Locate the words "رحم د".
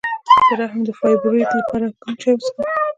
0.59-0.89